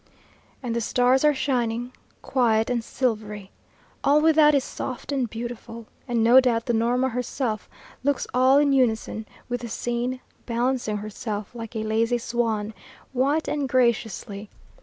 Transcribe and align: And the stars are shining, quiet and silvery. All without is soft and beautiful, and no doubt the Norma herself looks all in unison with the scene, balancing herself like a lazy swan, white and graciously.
And 0.63 0.75
the 0.75 0.81
stars 0.81 1.23
are 1.23 1.31
shining, 1.35 1.93
quiet 2.23 2.71
and 2.71 2.83
silvery. 2.83 3.51
All 4.03 4.19
without 4.19 4.55
is 4.55 4.63
soft 4.63 5.11
and 5.11 5.29
beautiful, 5.29 5.85
and 6.07 6.23
no 6.23 6.39
doubt 6.39 6.65
the 6.65 6.73
Norma 6.73 7.09
herself 7.09 7.69
looks 8.03 8.25
all 8.33 8.57
in 8.57 8.73
unison 8.73 9.27
with 9.47 9.61
the 9.61 9.69
scene, 9.69 10.19
balancing 10.47 10.97
herself 10.97 11.53
like 11.53 11.75
a 11.75 11.83
lazy 11.83 12.17
swan, 12.17 12.73
white 13.13 13.47
and 13.47 13.69
graciously. 13.69 14.49